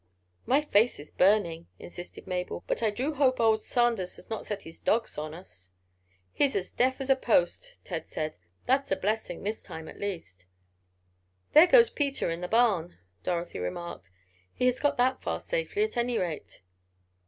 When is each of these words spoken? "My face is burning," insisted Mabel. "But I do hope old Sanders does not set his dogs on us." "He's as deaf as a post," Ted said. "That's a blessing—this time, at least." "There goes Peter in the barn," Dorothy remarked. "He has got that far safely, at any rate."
"My 0.47 0.61
face 0.61 0.99
is 0.99 1.11
burning," 1.11 1.67
insisted 1.77 2.25
Mabel. 2.25 2.63
"But 2.65 2.81
I 2.81 2.89
do 2.89 3.13
hope 3.13 3.39
old 3.39 3.61
Sanders 3.61 4.15
does 4.15 4.31
not 4.31 4.47
set 4.47 4.63
his 4.63 4.79
dogs 4.79 5.15
on 5.15 5.35
us." 5.35 5.69
"He's 6.33 6.55
as 6.55 6.71
deaf 6.71 6.99
as 7.01 7.11
a 7.11 7.15
post," 7.15 7.79
Ted 7.85 8.07
said. 8.09 8.35
"That's 8.65 8.91
a 8.91 8.95
blessing—this 8.95 9.61
time, 9.61 9.87
at 9.87 9.99
least." 9.99 10.47
"There 11.53 11.67
goes 11.67 11.91
Peter 11.91 12.31
in 12.31 12.41
the 12.41 12.47
barn," 12.47 12.97
Dorothy 13.21 13.59
remarked. 13.59 14.09
"He 14.51 14.65
has 14.65 14.79
got 14.79 14.97
that 14.97 15.21
far 15.21 15.39
safely, 15.39 15.83
at 15.83 15.95
any 15.95 16.17
rate." 16.17 16.63